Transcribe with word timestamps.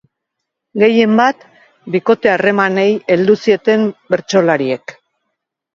Gehienbat, 0.83 1.43
bikote-harremanei 1.97 2.89
heldu 3.17 3.39
zieten 3.45 3.89
bertsolariek. 4.15 4.99